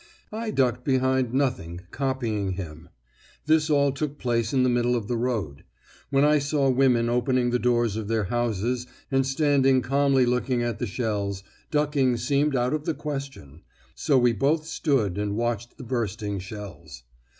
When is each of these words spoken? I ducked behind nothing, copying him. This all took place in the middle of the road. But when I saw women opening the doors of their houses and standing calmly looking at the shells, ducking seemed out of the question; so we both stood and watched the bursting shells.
I 0.31 0.49
ducked 0.49 0.83
behind 0.83 1.31
nothing, 1.31 1.81
copying 1.91 2.53
him. 2.53 2.89
This 3.45 3.69
all 3.69 3.91
took 3.91 4.17
place 4.17 4.51
in 4.51 4.63
the 4.63 4.67
middle 4.69 4.95
of 4.95 5.07
the 5.07 5.15
road. 5.15 5.57
But 5.57 5.63
when 6.09 6.25
I 6.25 6.39
saw 6.39 6.71
women 6.71 7.07
opening 7.07 7.51
the 7.51 7.59
doors 7.59 7.95
of 7.95 8.07
their 8.07 8.23
houses 8.23 8.87
and 9.11 9.27
standing 9.27 9.83
calmly 9.83 10.25
looking 10.25 10.63
at 10.63 10.79
the 10.79 10.87
shells, 10.87 11.43
ducking 11.69 12.17
seemed 12.17 12.55
out 12.55 12.73
of 12.73 12.85
the 12.85 12.95
question; 12.95 13.61
so 13.93 14.17
we 14.17 14.33
both 14.33 14.65
stood 14.65 15.19
and 15.19 15.37
watched 15.37 15.77
the 15.77 15.83
bursting 15.83 16.39
shells. 16.39 17.03